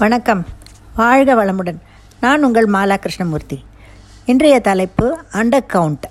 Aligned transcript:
வணக்கம். 0.00 0.40
வாழ்க 0.96 1.34
வளமுடன். 1.38 1.78
நான் 2.22 2.42
உங்கள் 2.46 2.66
மாலா 2.74 2.96
கிருஷ்ணமூர்த்தி 3.04 3.56
இன்றைய 4.30 4.56
தலைப்பு 4.66 5.06
அண்டர் 5.32 5.64
கவுண்ட் 5.74 6.04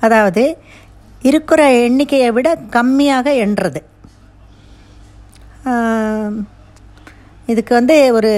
அதாவது 0.00 0.42
இருக்கிற 1.30 1.64
எண்ணிக்கையை 1.82 2.30
விட 2.36 2.54
கம்மியாக 2.76 3.34
எண்ணுறது 3.42 3.82
இதுக்கு 7.46 7.74
வந்து 7.78 7.98
ஒரு 8.18 8.32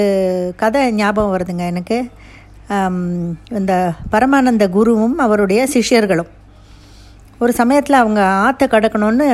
கதை 0.63 0.83
ஞாபகம் 1.03 1.35
வருதுங்க 1.35 1.65
எனக்கு. 1.75 2.01
இந்த 3.61 3.77
பரமானந்த 4.15 4.69
குருவும் 4.79 5.17
அவருடைய 5.27 5.69
சிஷ்யர்களும். 5.77 6.33
ஒரு 7.43 7.55
சமயத்தில் 7.63 8.03
அவங்க 8.03 8.23
ஆற்றை 8.47 8.69
கடக்கணும்னு 8.69 9.31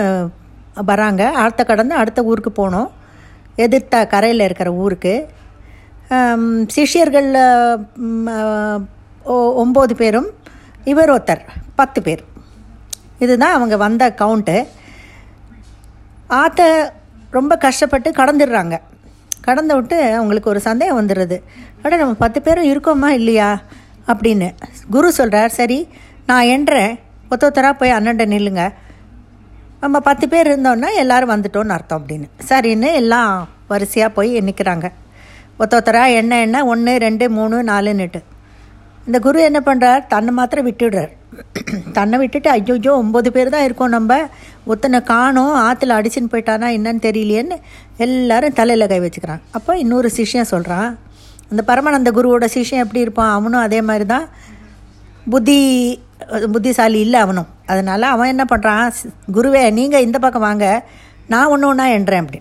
வராங்க. 0.92 1.32
ஆற்ற 1.44 1.60
கடந்து 1.64 2.00
அடுத்த 2.02 2.28
ஊருக்கு 2.30 2.52
போகணும் 2.52 2.88
எதிர்த்த 3.58 4.06
கரையில் 4.06 4.40
இருக்கிற 4.40 4.72
ஊருக்கு. 4.72 5.28
சிஷியர்களில் 6.76 7.66
ஒ- 9.24 9.66
ஒம்பது 9.66 9.94
பேரும் 9.94 10.26
இவர் 10.84 11.10
ஒருத்தர் 11.10 11.40
பத்து 11.74 12.02
பேர். 12.02 12.24
இதுதான் 13.18 13.52
அவங்க 13.52 13.76
வந்த 13.76 14.14
கவுண்ட்டு 14.18 14.66
ஆற்றை 16.26 16.66
ரொம்ப 17.30 17.56
கஷ்டப்பட்டு 17.56 18.10
கடந்துடுறாங்க. 18.10 18.78
கடந்து 19.40 19.74
விட்டு 19.74 20.14
அவங்களுக்கு 20.14 20.50
ஒரு 20.50 20.60
சந்தேகம் 20.60 21.06
வந்துடுது. 21.06 21.42
அட 21.82 21.96
நம்ம 21.96 22.14
பத்து 22.14 22.42
பேரும் 22.42 22.66
இருக்கோமா 22.66 23.06
இல்லையா? 23.06 23.60
அப்படின்னு. 24.06 24.50
குரு 24.90 25.12
சொல்கிறார் 25.12 25.50
சரி 25.50 25.88
நான் 26.26 26.44
என்றேன். 26.44 26.98
ஒத்த 27.30 27.50
ஒத்தராக 27.50 27.72
போய் 27.72 27.92
அண்ணன்ட்ட 27.92 28.26
நில்லுங்க. 28.26 28.72
நம்ம 29.82 29.96
பத்து 30.06 30.26
பேர் 30.30 30.48
இருந்தோன்னா 30.50 30.88
எல்லோரும் 31.00 31.32
வந்துட்டோன்னு 31.32 31.74
அர்த்தம் 31.74 31.98
அப்படின்னு. 32.00 32.26
சரின்னு 32.48 32.88
எல்லாம் 33.00 33.32
வரிசையாக 33.72 34.10
போய் 34.16 34.30
எண்ணிக்கிறாங்க. 34.40 34.86
ஒத்த 35.62 35.78
ஒத்தராக 35.78 36.16
என்ன 36.20 36.40
என்ன 36.46 36.58
ஒன்று 36.72 36.92
ரெண்டு 37.04 37.24
மூணு 37.36 37.56
நாலுன்னுட்டு. 37.70 38.20
இந்த 39.06 39.18
குரு 39.26 39.38
என்ன 39.50 39.60
பண்ணுறார் 39.68 40.02
தன்னை 40.12 40.32
மாத்திரம் 40.38 40.66
விட்டுடுறார். 40.68 41.12
தன்னை 41.98 42.16
விட்டுட்டு 42.22 42.48
ஐயோ 42.54 42.92
ஒம்பது 43.02 43.28
பேர் 43.36 43.54
தான் 43.54 43.66
இருக்கோம் 43.68 43.94
நம்ம. 43.96 44.18
ஒத்தனை 44.72 44.98
காணும் 45.12 45.54
ஆற்றுல 45.66 45.98
அடிச்சுன்னு 45.98 46.32
போயிட்டானா 46.32 46.68
என்னன்னு 46.78 47.04
தெரியலையேன்னு 47.06 47.56
எல்லாரும் 48.06 48.56
தலையில் 48.60 48.90
கை 48.92 49.00
வச்சுக்கிறான் 49.04 49.44
அப்போ 49.58 49.72
இன்னொரு 49.84 50.10
சிஷியம் 50.18 50.50
சொல்கிறான் 50.54 50.90
அந்த 51.50 51.62
பரமானந்த 51.70 52.10
குருவோட 52.18 52.46
சிஷ்யம் 52.56 52.84
எப்படி 52.84 53.04
இருப்பான்? 53.04 53.32
அவனும் 53.36 53.64
அதே 53.66 53.80
மாதிரி 53.88 54.06
தான் 54.14 54.26
புத்தி 55.32 55.60
புத்திசாலி 56.54 56.98
இல்லை 57.06 57.18
அவனும். 57.24 57.48
அதனால் 57.72 58.12
அவன் 58.14 58.32
என்ன 58.34 58.44
பண்ணுறான் 58.52 58.84
குருவே 59.36 59.62
நீங்கள் 59.78 60.04
இந்த 60.06 60.18
பக்கம் 60.24 60.46
வாங்க. 60.48 60.66
நான் 61.32 61.50
ஒன்று 61.54 61.68
ஒன்றா 61.70 61.86
என்றேன் 61.98 62.22
அப்படி. 62.24 62.40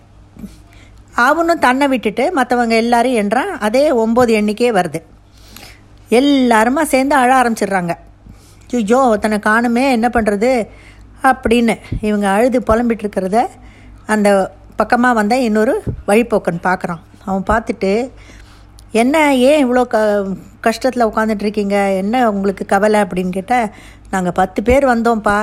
அவனும் 1.26 1.64
தன்னை 1.66 1.86
விட்டுட்டு 1.92 2.24
மற்றவங்க 2.38 2.74
எல்லாரும் 2.84 3.18
என்றான். 3.22 3.52
அதே 3.66 3.84
ஒம்பது 4.02 4.32
எண்ணிக்கையே 4.40 4.70
வருது. 4.78 5.00
எல்லாருமா 6.18 6.82
சேர்ந்து 6.92 7.14
அழ 7.22 7.30
ஆரம்பிச்சிடுறாங்க. 7.40 7.94
ஐயோ 8.78 8.98
ஒருத்தனை 9.10 9.38
காணுமே 9.48 9.84
என்ன 9.96 10.08
பண்ணுறது 10.16 10.50
அப்படின்னு 11.30 11.74
இவங்க 12.08 12.26
அழுது 12.34 12.58
புலம்பிட்டு 12.68 13.04
இருக்கிறத 13.04 13.38
அந்த 14.14 14.28
பக்கமாக 14.80 15.18
வந்தால் 15.18 15.46
இன்னொரு 15.46 15.74
வழிபோக்கன் 16.08 16.66
பார்க்குறான் 16.68 17.02
அவன் 17.24 17.48
பார்த்துட்டு 17.50 17.92
என்ன 19.00 19.16
ஏன் 19.48 19.62
இவ்வளோ 19.64 19.82
க 19.94 19.98
கஷ்டத்தில் 20.66 21.08
உட்காந்துட்ருக்கீங்க 21.10 21.76
என்ன 22.02 22.22
உங்களுக்கு 22.30 22.64
கவலை 22.72 23.00
அப்படின்னு 23.00 23.32
கேட்டால் 23.36 23.68
நாங்கள் 24.10 24.36
பத்து 24.40 24.62
பேர் 24.62 24.84
வந்தோம்ப்பா 24.92 25.38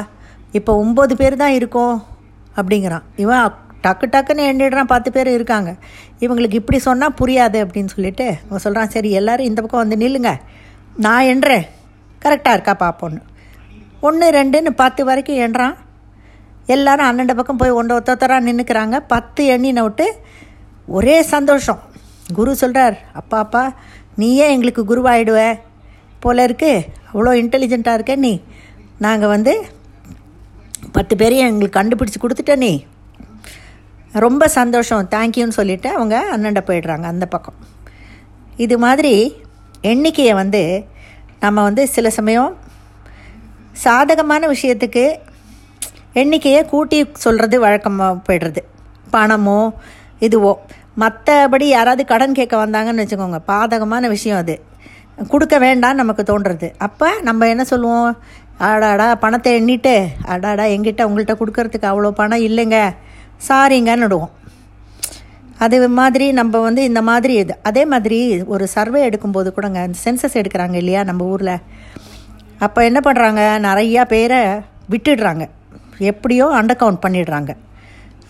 இப்போ 0.57 0.71
ஒம்பது 0.83 1.13
பேர் 1.21 1.41
தான் 1.43 1.55
இருக்கோம் 1.59 1.95
அப்படிங்கிறான். 2.57 3.05
இவன் 3.23 3.55
டக்கு 3.85 4.05
டக்குன்னு 4.13 4.43
எண்ணிடுறான் 4.51 4.91
பத்து 4.93 5.09
பேர் 5.15 5.29
இருக்காங்க. 5.37 5.71
இவங்களுக்கு 6.25 6.59
இப்படி 6.61 6.77
சொன்னால் 6.87 7.17
புரியாது 7.21 7.57
அப்படின்னு 7.63 7.93
சொல்லிட்டு 7.95 8.27
அவன் 8.47 8.63
சொல்கிறான் 8.65 8.93
சரி 8.95 9.09
எல்லோரும் 9.19 9.49
இந்த 9.49 9.59
பக்கம் 9.61 9.83
வந்து 9.83 9.97
நில்லுங்க. 10.03 10.31
நான் 11.05 11.29
எண்றேன் 11.33 11.65
கரெக்டாக 12.25 12.55
இருக்கா 12.57 12.75
பார்ப்போன்னு 12.83 13.21
ஒன்று 14.07 14.27
ரெண்டுன்னு 14.39 14.71
பத்து 14.83 15.01
வரைக்கும் 15.09 15.41
எண்றான். 15.47 15.75
எல்லாரும் 16.75 17.07
அண்ணண்ட 17.07 17.33
பக்கம் 17.39 17.59
போய் 17.61 17.77
ஒன்று 17.79 17.97
ஒத்தொத்தராக 17.99 18.45
நின்றுக்கிறாங்க 18.47 18.97
பத்து 19.13 19.41
எண்ணின 19.55 19.81
விட்டு 19.87 20.07
ஒரே 20.97 21.17
சந்தோஷம். 21.33 21.81
குரு 22.37 22.51
சொல்கிறார் 22.61 22.95
அப்பா 23.19 23.37
அப்பா 23.45 23.63
நீயே 24.15 24.51
எங்களுக்கு 24.51 24.83
குருவாயிடுவ. 24.85 25.59
போல 26.19 26.43
இருக்கு. 26.43 26.85
அவ்வளோ 27.13 27.31
இன்டெலிஜென்ட்டாக 27.41 27.93
இருக்க 27.93 28.15
நீ. 28.15 28.41
நாங்கள் 28.99 29.29
வந்து 29.29 29.65
பத்து 30.91 31.15
பேரையும் 31.15 31.47
எங்களுக்கு 31.47 31.79
கண்டுபிடிச்சி 31.79 32.19
கொடுத்துட்ட 32.21 32.55
நீ. 32.55 32.85
ரொம்ப 34.13 34.47
சந்தோஷம். 34.47 35.07
தேங்க்யூன்னு 35.11 35.57
சொல்லிவிட்டு 35.59 35.89
அவங்க 35.89 36.27
அண்ணண்ட 36.31 36.63
போயிடுறாங்க 36.67 37.03
அந்த 37.03 37.25
பக்கம். 37.25 37.53
இது 38.57 38.77
மாதிரி 38.77 39.35
எண்ணிக்கையை 39.81 40.33
வந்து 40.33 40.85
நம்ம 41.39 41.63
வந்து 41.63 41.87
சில 41.87 42.09
சமயம் 42.09 42.57
சாதகமான 43.71 44.47
விஷயத்துக்கு 44.47 45.15
எண்ணிக்கையை 46.13 46.65
கூட்டி 46.65 47.05
சொல்கிறது 47.13 47.59
வழக்கமாக 47.59 48.19
போய்டுறது. 48.27 48.57
பணமோ 49.13 49.71
இதுவோ. 50.19 50.55
மற்றபடி 51.01 51.65
யாராவது 51.67 52.05
கடன் 52.05 52.37
கேட்க 52.39 52.55
வந்தாங்கன்னு 52.65 53.03
வச்சுக்கோங்க. 53.03 53.39
பாதகமான 53.47 54.07
விஷயம் 54.07 54.37
அது. 54.37 54.55
கொடுக்க 55.27 55.55
வேண்டாம் 55.59 55.99
நமக்கு 56.01 56.23
தோன்றுறது 56.29 56.67
அப்போ 56.77 57.07
நம்ம 57.21 57.47
என்ன 57.47 57.63
சொல்லுவோம்? 57.63 58.09
ஆடாடா 58.59 59.15
பணத்தை 59.15 59.51
எண்ணிட்டு 59.59 59.93
அடாடா 60.33 60.65
எங்கிட்ட 60.75 61.03
உங்கள்கிட்ட 61.07 61.35
கொடுக்கறதுக்கு 61.39 61.87
அவ்வளோ 61.91 62.11
பணம் 62.11 62.45
இல்லைங்க. 62.49 62.79
சாரிங்கன்னு 63.47 64.07
விடுவோம் 64.07 64.33
அது 65.57 65.89
மாதிரி 65.89 66.31
நம்ம 66.31 66.59
வந்து 66.59 66.83
இந்த 66.83 67.01
மாதிரி 67.01 67.33
இது. 67.33 67.53
அதே 67.63 67.85
மாதிரி 67.85 68.17
ஒரு 68.43 68.67
சர்வே 68.67 69.09
எடுக்கும்போது 69.09 69.49
கூடங்க 69.57 69.81
இந்த 69.85 69.99
சென்சஸ் 70.05 70.39
எடுக்கிறாங்க 70.41 70.73
இல்லையா 70.73 71.03
நம்ம 71.03 71.25
ஊரில். 71.25 71.55
அப்போ 72.59 72.83
என்ன 72.83 72.99
பண்ணுறாங்க 73.03 73.41
நிறையா 73.67 74.01
பேரை 74.05 74.41
விட்டுடுறாங்க. 74.89 75.45
எப்படியோ 76.11 76.45
அண்டர் 76.61 76.81
கவுண்ட் 76.81 77.03
பண்ணிடுறாங்க. 77.05 77.51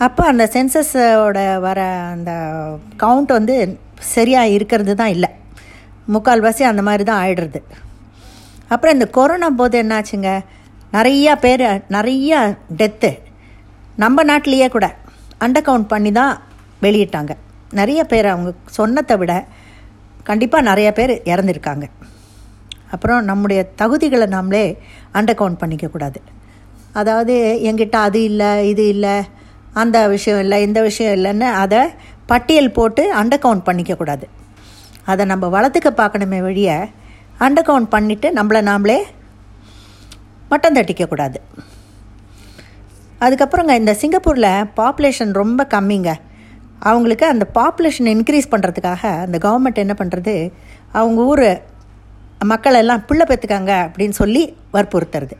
அப்போ 0.04 0.22
அந்த 0.30 0.44
சென்சஸோட 0.54 1.40
வர 1.66 1.80
அந்த 2.14 2.32
கவுண்ட் 3.04 3.32
வந்து 3.38 3.56
சரியாக 4.14 4.54
இருக்கிறது 4.56 4.94
தான் 5.02 5.14
இல்லை. 5.16 5.30
முக்கால்வாசி 6.14 6.64
அந்த 6.70 6.82
மாதிரி 6.88 7.04
தான் 7.10 7.22
ஆயிடுறது. 7.24 7.60
அப்புறம் 8.74 8.96
இந்த 8.98 9.08
கொரோனா 9.18 9.50
போது 9.60 9.76
என்னாச்சுங்க? 9.84 10.32
நிறையா 10.96 11.34
பேர் 11.46 11.64
நிறையா 11.96 12.40
டெத்து 12.80 13.12
நம்ம 14.04 14.24
நாட்டிலேயே 14.32 14.68
கூட 14.76 14.88
அண்டர் 15.46 15.68
கவுண்ட் 15.68 15.92
பண்ணி 15.94 16.12
தான் 16.20 16.34
வெளியிட்டாங்க. 16.86 17.34
நிறைய 17.80 18.02
பேர் 18.12 18.28
அவங்க 18.34 18.52
சொன்னதை 18.80 19.16
விட 19.22 19.34
கண்டிப்பாக 20.30 20.68
நிறைய 20.70 20.90
பேர் 20.98 21.14
இறந்துருக்காங்க. 21.34 21.86
அப்புறம் 22.96 23.22
நம்முடைய 23.30 23.62
தகுதிகளை 23.82 24.28
நாமளே 24.36 24.66
அண்டர் 25.20 25.40
கவுண்ட் 25.40 25.62
பண்ணிக்கக்கூடாது 25.64 26.20
அதாவது 27.00 27.34
எங்கிட்ட 27.70 27.98
அது 28.08 28.20
இல்லை 28.32 28.52
இது 28.72 28.84
இல்லை 28.88 29.16
அந்த 29.82 29.98
விஷயம் 30.16 30.42
இல்லை 30.44 30.58
இந்த 30.68 30.80
விஷயம் 30.90 31.16
இல்லைன்னு 31.18 31.48
அதை 31.64 31.82
பட்டியல் 32.32 32.76
போட்டு 32.78 33.04
அண்டர் 33.22 33.44
கவுண்ட் 33.46 33.68
பண்ணிக்கக்கூடாது. 33.68 34.26
அதை 35.12 35.24
நம்ம 35.32 35.46
வளர்த்துக்க 35.56 35.90
பார்க்கணுமே 36.02 36.40
வழிய 36.48 36.70
அண்டர் 37.46 37.68
கவுண்ட் 37.70 37.92
பண்ணிவிட்டு 37.96 38.28
நம்மளை 38.38 38.62
நாமளே 38.70 39.00
மட்டம் 40.52 40.78
தட்டிக்கக்கூடாது. 40.78 41.38
அதுக்கப்புறங்க 43.26 43.74
இந்த 43.82 43.94
சிங்கப்பூரில் 44.02 44.50
பாப்புலேஷன் 44.80 45.32
ரொம்ப 45.42 45.62
கம்மிங்க. 45.76 46.12
அவங்களுக்கு 46.90 47.26
அந்த 47.34 47.46
பாப்புலேஷன் 47.60 48.10
இன்க்ரீஸ் 48.16 48.52
பண்ணுறதுக்காக 48.54 49.04
அந்த 49.26 49.38
கவர்மெண்ட் 49.46 49.84
என்ன 49.84 49.94
பண்ணுறது 50.02 50.34
அவங்க 51.00 51.22
ஊர் 51.32 51.48
மக்களெல்லாம் 52.52 53.06
பிள்ளை 53.10 53.26
பெற்றுக்காங்க 53.30 53.72
அப்படின்னு 53.86 54.16
சொல்லி 54.22 54.44
வற்புறுத்துறது. 54.76 55.36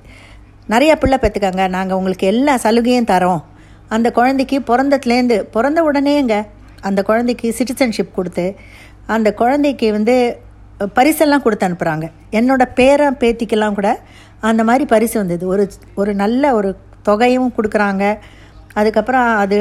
நிறையா 0.74 0.94
பிள்ளை 1.02 1.18
பெற்றுக்காங்க 1.24 1.64
நாங்கள் 1.76 1.98
உங்களுக்கு 2.00 2.26
எல்லா 2.34 2.54
சலுகையும் 2.64 3.12
தரோம். 3.12 3.44
அந்த 3.90 4.08
குழந்தைக்கு 4.12 4.58
பிறந்ததுலேருந்து 4.70 5.38
பிறந்த 5.56 5.80
உடனேங்க 5.90 6.36
அந்த 6.82 7.02
குழந்தைக்கு 7.04 7.48
சிட்டிசன்ஷிப் 7.58 8.16
கொடுத்து 8.16 8.46
அந்த 9.06 9.30
குழந்தைக்கு 9.34 9.92
வந்து 9.92 10.16
பரிசெல்லாம் 10.96 11.44
கொடுத்து 11.44 11.68
அனுப்புகிறாங்க 11.68 12.06
என்னோடய 12.32 12.74
பேரன் 12.80 13.20
பேத்திக்கெல்லாம் 13.22 13.74
கூட 13.74 13.90
அந்த 14.40 14.62
மாதிரி 14.64 14.86
பரிசு 14.86 15.16
வந்தது. 15.20 15.48
ஒரு 15.48 15.64
ஒரு 15.96 16.12
நல்ல 16.16 16.54
ஒரு 16.56 16.70
தொகையும் 17.02 17.54
கொடுக்குறாங்க. 17.58 18.04
அதுக்கப்புறம் 18.74 19.28
அது 19.44 19.58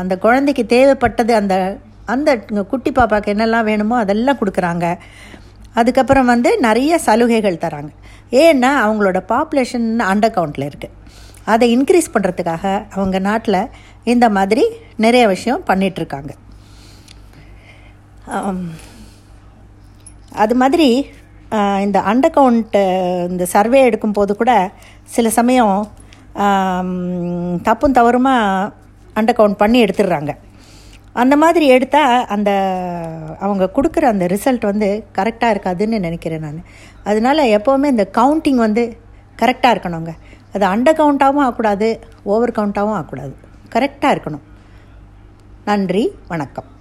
அந்த 0.00 0.14
குழந்தைக்கு 0.18 0.64
தேவைப்பட்டது 0.74 1.32
அந்த 1.40 1.54
அந்த 2.14 2.30
குட்டி 2.70 2.90
பாப்பாவுக்கு 2.90 3.32
என்னெல்லாம் 3.34 3.68
வேணுமோ 3.70 3.96
அதெல்லாம் 3.96 4.38
கொடுக்குறாங்க. 4.40 4.86
அதுக்கப்புறம் 5.74 6.30
வந்து 6.32 6.50
நிறைய 6.58 6.92
சலுகைகள் 6.98 7.62
தராங்க. 7.64 7.90
ஏன்னா 8.44 8.70
அவங்களோட 8.84 9.18
பாப்புலேஷன் 9.32 9.88
அண்டர் 10.12 10.36
கவுண்டில் 10.36 10.68
இருக்குது 10.68 10.94
அதை 11.52 11.66
இன்க்ரீஸ் 11.76 12.12
பண்ணுறதுக்காக 12.14 12.64
அவங்க 12.96 13.18
நாட்டில் 13.28 13.60
இந்த 14.12 14.26
மாதிரி 14.36 14.64
நிறைய 15.04 15.24
விஷயம் 15.34 15.66
பண்ணிகிட்ருக்காங்க 15.70 16.32
அது 20.44 20.54
மாதிரி 20.62 20.88
இந்த 21.84 21.98
அண்டர் 22.10 22.34
கவுண்ட்டு 22.36 22.82
இந்த 23.32 23.44
சர்வே 23.54 23.80
எடுக்கும்போது 23.88 24.32
கூட 24.40 24.52
சில 25.14 25.28
சமயம் 25.38 25.78
தப்பும் 27.68 27.96
தவறுமாக 27.98 28.72
அண்டர் 29.18 29.38
கவுண்ட் 29.38 29.60
பண்ணி 29.62 29.78
எடுத்துடுறாங்க. 29.84 30.32
அந்த 31.22 31.34
மாதிரி 31.42 31.66
எடுத்தால் 31.74 32.26
அந்த 32.34 32.50
அவங்க 33.44 33.64
கொடுக்குற 33.76 34.04
அந்த 34.12 34.24
ரிசல்ட் 34.32 34.64
வந்து 34.70 34.88
கரெக்டாக 35.18 35.54
இருக்காதுன்னு 35.54 35.98
நினைக்கிறேன் 36.06 36.44
நான். 36.46 36.60
அதனால 37.10 37.46
எப்போவுமே 37.56 37.88
இந்த 37.94 38.06
கவுண்டிங் 38.18 38.60
வந்து 38.66 38.84
கரெக்டாக 39.42 39.74
இருக்கணுங்க. 39.74 40.12
அது 40.58 40.66
அண்டர் 40.66 40.96
கவுண்ட்டாகவும் 40.96 41.36
ஆகக்கூடாது 41.36 42.00
ஓவர் 42.22 42.50
கவுண்ட்டாகவும் 42.50 42.92
ஆகக்கூடாது. 42.92 43.34
கரெக்டாக 43.72 44.18
இருக்கணும். 44.18 44.46
நன்றி 45.64 46.14
வணக்கம். 46.28 46.76